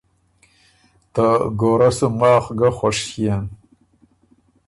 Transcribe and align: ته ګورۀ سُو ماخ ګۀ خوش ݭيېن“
ته 1.13 1.25
ګورۀ 1.59 1.89
سُو 1.97 2.07
ماخ 2.19 2.45
ګۀ 2.59 2.69
خوش 2.77 2.97
ݭيېن“ 3.09 3.43